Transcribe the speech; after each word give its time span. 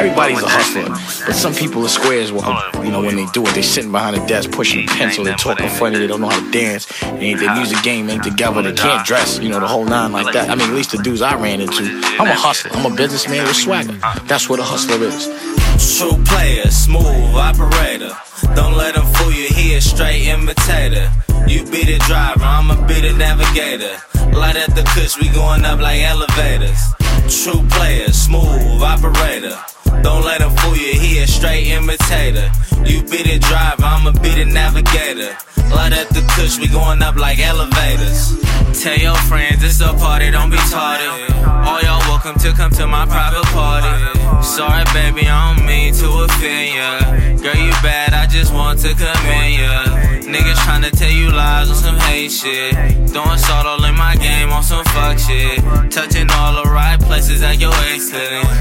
Everybody's 0.00 0.42
a 0.42 0.48
hustler, 0.48 0.88
but 1.26 1.34
some 1.34 1.52
people 1.52 1.84
are 1.84 1.88
squares. 1.88 2.32
Well, 2.32 2.70
you 2.82 2.90
know, 2.90 3.02
when 3.02 3.16
they 3.16 3.26
do 3.26 3.46
it, 3.46 3.54
they 3.54 3.60
sitting 3.60 3.92
behind 3.92 4.16
a 4.16 4.26
desk 4.26 4.50
pushing 4.50 4.84
a 4.84 4.86
pencil, 4.86 5.24
they 5.24 5.34
talking 5.34 5.68
funny, 5.68 5.98
they 5.98 6.06
don't 6.06 6.22
know 6.22 6.28
how 6.28 6.40
to 6.42 6.50
dance, 6.50 6.86
they, 7.02 7.34
their 7.34 7.54
music 7.54 7.82
game 7.82 8.08
ain't 8.08 8.22
together, 8.22 8.62
they 8.62 8.72
can't 8.72 9.06
dress, 9.06 9.38
you 9.38 9.50
know, 9.50 9.60
the 9.60 9.68
whole 9.68 9.84
nine 9.84 10.10
like 10.12 10.32
that. 10.32 10.48
I 10.48 10.54
mean, 10.54 10.70
at 10.70 10.74
least 10.74 10.92
the 10.92 10.98
dudes 10.98 11.20
I 11.20 11.34
ran 11.36 11.60
into. 11.60 11.82
I'm 12.18 12.28
a 12.28 12.34
hustler, 12.34 12.70
I'm 12.72 12.90
a 12.90 12.96
businessman 12.96 13.44
with 13.44 13.56
swagger. 13.56 13.98
That's 14.24 14.48
what 14.48 14.58
a 14.58 14.62
hustler 14.62 15.04
is. 15.04 15.26
True 15.98 16.16
player, 16.24 16.70
smooth 16.70 17.34
operator. 17.34 18.16
Don't 18.54 18.74
let 18.74 18.94
them 18.94 19.06
fool 19.06 19.32
you, 19.32 19.48
he 19.48 19.74
a 19.74 19.80
straight 19.82 20.28
imitator. 20.28 21.10
You 21.46 21.64
be 21.64 21.84
the 21.84 21.98
driver, 22.06 22.42
I'ma 22.42 22.86
be 22.86 23.00
the 23.00 23.12
navigator. 23.12 23.98
Light 24.32 24.56
at 24.56 24.74
the 24.74 24.82
kush, 24.94 25.18
we 25.20 25.28
going 25.28 25.64
up 25.64 25.80
like 25.80 26.00
elevators. 26.00 26.80
True 27.28 27.66
player, 27.70 28.08
smooth 28.12 28.82
operator. 28.82 29.56
Don't 30.02 30.24
let 30.24 30.40
him 30.40 30.50
fool 30.56 30.76
you, 30.76 30.98
he 30.98 31.18
a 31.18 31.26
straight 31.26 31.66
imitator. 31.68 32.50
You 32.84 33.02
be 33.02 33.22
the 33.22 33.38
driver, 33.38 33.84
I'ma 33.84 34.12
be 34.22 34.30
the 34.30 34.44
navigator. 34.46 35.36
Light 35.74 35.92
at 35.92 36.08
the 36.10 36.22
kush, 36.34 36.58
we 36.58 36.68
going 36.68 37.02
up 37.02 37.16
like 37.16 37.38
elevators. 37.38 38.38
Tell 38.80 38.96
your 38.96 39.16
friends 39.28 39.62
it's 39.62 39.80
a 39.80 39.92
party, 39.94 40.30
don't 40.30 40.50
be 40.50 40.56
tardy. 40.70 41.04
All 41.44 41.82
y'all 41.82 42.00
welcome 42.08 42.38
to 42.40 42.52
come 42.52 42.70
to 42.72 42.86
my 42.86 43.06
private 43.06 43.44
party. 43.52 43.92
Sorry, 44.42 44.84
baby, 44.94 45.28
I 45.28 45.54
don't 45.54 45.66
mean 45.66 45.92
to 45.94 46.08
offend 46.24 46.74
ya. 46.74 47.42
Girl, 47.42 47.56
you 47.56 47.70
bad, 47.82 48.14
I 48.14 48.26
just 48.26 48.54
want 48.54 48.80
to 48.80 48.94
commend 48.94 49.54
ya. 49.54 49.99
Niggas 50.30 50.62
tryna 50.62 50.90
tell 50.96 51.10
you 51.10 51.28
lies 51.32 51.68
on 51.70 51.74
some 51.74 51.98
hate 51.98 52.30
shit. 52.30 52.72
Throwing 53.10 53.36
salt 53.36 53.66
all 53.66 53.84
in 53.84 53.96
my 53.96 54.14
game 54.14 54.50
on 54.50 54.62
some 54.62 54.84
fuck 54.84 55.18
shit. 55.18 55.58
Touching 55.90 56.30
all 56.30 56.62
the 56.62 56.70
right 56.70 57.00
places 57.00 57.40
that 57.40 57.58
your 57.58 57.74
ex. 57.90 58.14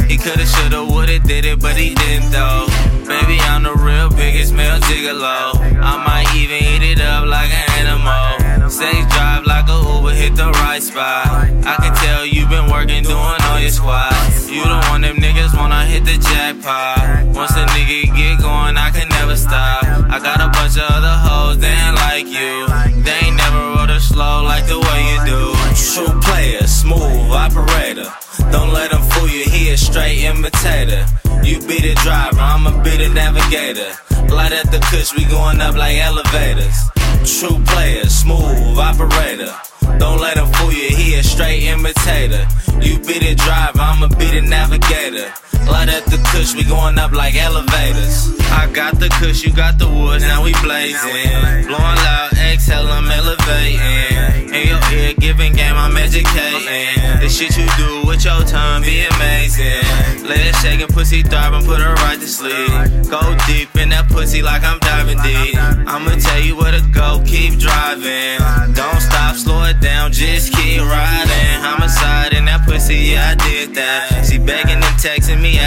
He 0.10 0.18
coulda, 0.18 0.48
shoulda, 0.48 0.84
woulda, 0.84 1.20
did 1.20 1.46
it, 1.46 1.60
but 1.62 1.78
he 1.78 1.94
didn't 1.94 2.32
though. 2.32 2.66
Baby, 3.06 3.38
I'm 3.42 3.62
the 3.62 3.76
real 3.76 4.10
biggest 4.10 4.52
male 4.52 4.80
gigolo. 4.82 5.54
I 5.78 5.94
might 6.02 6.34
even 6.34 6.58
eat 6.58 6.82
it 6.82 7.02
up 7.02 7.28
like 7.28 7.52
an 7.54 7.86
animal. 7.86 8.70
Sex 8.70 9.06
drive 9.14 9.46
like 9.46 9.70
a 9.70 9.78
Uber, 9.78 10.14
hit 10.14 10.36
the 10.36 10.50
right 10.66 10.82
spot. 10.82 11.28
I 11.70 11.76
can 11.78 11.94
tell 11.96 12.26
you 12.26 12.48
been 12.48 12.70
working, 12.70 13.04
doing 13.04 13.42
all 13.46 13.60
your 13.60 13.70
squats. 13.70 14.50
You 14.50 14.64
the 14.64 14.82
one 14.90 15.02
them 15.02 15.18
niggas 15.18 15.56
wanna 15.56 15.86
hit 15.86 16.04
the 16.04 16.18
jackpot. 16.18 17.28
Once 17.36 17.52
a 17.52 17.66
nigga 17.78 18.10
get 18.16 18.42
going, 18.42 18.78
I 18.78 18.90
can 18.90 19.08
never 19.10 19.36
stop. 19.36 19.79
I 20.12 20.18
got 20.18 20.42
a 20.42 20.50
bunch 20.50 20.76
of 20.76 20.90
other 20.90 21.18
hoes, 21.22 21.60
they 21.60 21.70
ain't 21.70 21.96
like 21.96 22.26
you. 22.26 22.66
They 23.04 23.30
ain't 23.30 23.38
never 23.38 23.62
rode 23.78 23.92
a 23.92 24.00
slow 24.00 24.42
like 24.42 24.66
the 24.66 24.80
way 24.80 25.00
you 25.06 25.20
do. 25.30 25.54
True 25.78 26.20
player, 26.22 26.66
smooth 26.66 27.30
operator. 27.30 28.10
Don't 28.52 28.74
let 28.74 28.92
him 28.92 29.04
fool 29.12 29.30
you, 29.30 29.46
he 29.46 29.70
a 29.70 29.78
straight 29.78 30.24
imitator. 30.24 31.06
You 31.44 31.60
be 31.62 31.78
the 31.78 31.94
driver, 32.02 32.42
I'ma 32.42 32.82
be 32.82 32.98
the 32.98 33.10
navigator. 33.10 33.94
Light 34.34 34.52
at 34.52 34.72
the 34.72 34.80
kush, 34.90 35.14
we 35.16 35.26
going 35.26 35.62
up 35.62 35.76
like 35.76 35.98
elevators. 35.98 36.90
True 37.38 37.62
player, 37.66 38.06
smooth 38.06 38.80
operator. 38.80 39.54
Don't 40.00 40.20
let 40.20 40.38
him 40.38 40.48
fool 40.54 40.74
you, 40.74 40.90
he 40.90 41.16
a 41.16 41.24
straight 41.24 41.64
imitator. 41.64 42.48
You 42.82 42.98
be 42.98 43.20
the 43.20 43.36
driver, 43.36 43.80
I'ma 43.80 44.08
be 44.18 44.26
the 44.26 44.42
navigator. 44.42 45.32
Light 45.72 45.90
at 45.90 46.06
the 46.06 46.18
kush, 46.32 46.56
we 46.56 46.64
going 46.64 46.98
up 46.98 47.12
like 47.12 47.36
elevators. 47.36 48.34
I 48.52 48.70
got 48.74 49.00
the 49.00 49.10
kush, 49.20 49.44
you 49.44 49.54
got 49.54 49.78
the 49.78 49.88
woods, 49.88 50.24
now 50.24 50.44
we 50.44 50.54
blazing. 50.62 51.68
Blowing 51.68 52.00
loud, 52.06 52.34
exhale, 52.34 52.88
I'm 52.88 53.10
elevating. 53.10 54.50
In 54.50 54.68
your 54.68 54.82
ear, 54.92 55.14
giving 55.14 55.54
game, 55.54 55.76
I'm 55.76 55.96
educating. 55.96 57.22
The 57.22 57.30
shit 57.30 57.56
you 57.58 57.68
do 57.78 58.08
with 58.08 58.26
your 58.26 58.42
tongue 58.44 58.82
be 58.82 59.06
amazing. 59.06 59.86
Let 60.26 60.42
it 60.42 60.56
shaking, 60.56 60.88
pussy 60.88 61.22
throbbing, 61.22 61.66
put 61.66 61.82
her 61.82 61.94
right 62.06 62.20
to 62.20 62.28
sleep. 62.28 62.70
Go 63.10 63.22
deep 63.48 63.76
in 63.76 63.90
that 63.90 64.08
pussy 64.10 64.42
like 64.42 64.64
I'm 64.64 64.80
diving 64.80 65.22
deep. 65.22 65.56
I'ma 65.88 66.16
tell 66.18 66.42
you 66.42 66.56
where 66.58 66.72
to 66.72 66.82
go, 66.92 67.22
keep 67.26 67.60
driving. 67.60 68.40
Don't 68.74 69.02
stop, 69.02 69.36
slow 69.36 69.64
it 69.66 69.80
down, 69.80 70.12
just 70.12 70.54
keep 70.54 70.82
riding. 70.82 71.62
Homicide 71.62 72.34
in 72.34 72.46
that 72.46 72.66
pussy, 72.68 73.14
yeah, 73.14 73.32
I 73.32 73.36
did 73.36 73.76
that. 73.76 74.19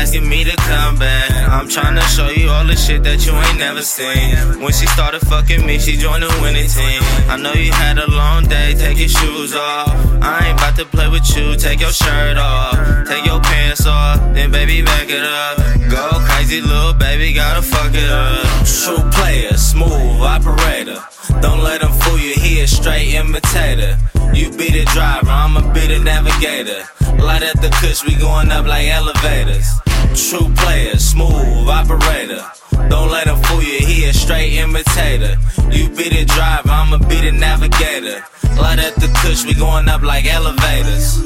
Asking 0.02 0.28
me 0.28 0.42
to 0.42 0.56
come 0.56 0.98
back. 0.98 1.30
I'm 1.48 1.68
trying 1.68 1.94
to 1.94 2.02
show 2.02 2.28
you 2.28 2.50
all 2.50 2.66
the 2.66 2.74
shit 2.74 3.04
that 3.04 3.24
you 3.24 3.32
ain't 3.32 3.58
never 3.58 3.82
seen. 3.82 4.34
When 4.60 4.72
she 4.72 4.86
started 4.86 5.20
fucking 5.30 5.64
me, 5.64 5.78
she 5.78 5.96
joined 5.96 6.24
the 6.24 6.32
winning 6.42 6.66
team. 6.66 7.00
I 7.30 7.36
know 7.38 7.52
you 7.52 7.70
had 7.70 7.98
a 7.98 8.10
long 8.10 8.42
day, 8.44 8.74
take 8.74 8.98
your 8.98 9.08
shoes 9.08 9.54
off. 9.54 9.94
I 10.20 10.48
ain't 10.48 10.58
about 10.58 10.74
to 10.76 10.86
play 10.86 11.08
with 11.08 11.26
you, 11.36 11.54
take 11.56 11.80
your 11.80 11.92
shirt 11.92 12.36
off. 12.36 12.74
Take 13.06 13.24
your 13.24 13.40
pants 13.40 13.86
off, 13.86 14.18
then 14.34 14.50
baby 14.50 14.82
back 14.82 15.08
it 15.08 15.22
up. 15.22 15.56
Go 15.88 16.04
crazy, 16.26 16.60
little 16.60 16.94
baby, 16.94 17.32
gotta 17.32 17.62
fuck 17.62 17.94
it 17.94 18.10
up. 18.10 18.66
True 18.66 19.04
player, 19.14 19.54
smooth 19.56 20.19
operator. 20.20 20.98
Don't 21.40 21.62
let 21.62 21.80
him 21.80 21.92
fool 22.02 22.19
you, 22.19 22.34
he 22.34 22.60
a 22.60 22.66
straight 22.66 23.14
imitator. 23.14 23.96
You 24.34 24.50
be 24.50 24.66
the 24.66 24.84
driver, 24.92 25.30
I'ma 25.30 25.72
be 25.72 25.86
the 25.86 26.00
navigator. 26.00 26.82
Light 27.22 27.44
at 27.44 27.60
the 27.62 27.70
kush, 27.78 28.02
we 28.04 28.16
going 28.16 28.50
up 28.50 28.66
like 28.66 28.88
elevators. 28.88 29.69
True 30.15 30.53
player, 30.55 30.97
smooth 30.99 31.69
operator. 31.69 32.45
Don't 32.89 33.11
let 33.11 33.27
him 33.27 33.37
fool 33.45 33.62
you, 33.62 33.87
he 33.87 34.05
a 34.05 34.12
straight 34.12 34.55
imitator. 34.55 35.37
You 35.71 35.89
be 35.89 36.09
the 36.09 36.25
driver, 36.27 36.69
I'ma 36.69 36.99
be 37.09 37.21
the 37.21 37.33
navigator. 37.33 38.25
Light 38.61 38.78
at 38.78 38.95
the 38.97 39.09
kush, 39.23 39.45
we 39.47 39.55
going 39.55 39.89
up 39.89 40.03
like 40.03 40.27
elevators. 40.27 41.25